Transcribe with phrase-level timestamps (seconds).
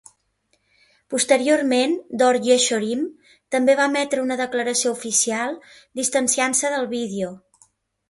[1.13, 3.05] Posteriorment Dor Yeshorim
[3.57, 5.57] també va emetre una declaració oficial
[6.03, 7.35] distanciant-se del vídeo.